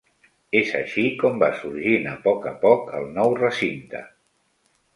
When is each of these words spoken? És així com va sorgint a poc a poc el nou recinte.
És 0.59 0.69
així 0.77 1.03
com 1.23 1.37
va 1.43 1.49
sorgint 1.59 2.09
a 2.13 2.15
poc 2.25 2.49
a 2.55 2.55
poc 2.65 2.89
el 3.01 3.07
nou 3.19 3.39
recinte. 3.45 4.05